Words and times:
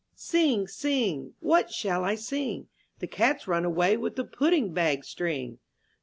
CING, 0.15 0.67
Sing!— 0.67 1.35
What 1.41 1.69
shall 1.71 2.03
I 2.03 2.15
sing? 2.15 2.61
^ 2.63 2.67
The 2.97 3.05
Cat's 3.05 3.47
run 3.47 3.65
away 3.65 3.97
with 3.97 4.15
the 4.15 4.25
Pudding 4.25 4.73
Bag 4.73 5.05
String. 5.05 5.59